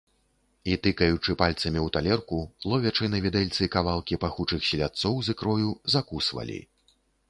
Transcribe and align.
І, 0.69 0.77
тыкаючы 0.87 1.35
пальцамі 1.41 1.79
ў 1.81 1.93
талерку, 1.99 2.39
ловячы 2.73 3.13
на 3.17 3.23
відэльцы 3.29 3.71
кавалкі 3.79 4.21
пахучых 4.27 4.61
селядцоў 4.73 5.15
з 5.27 5.41
ікрою, 5.41 5.81
закусвалі. 5.97 6.63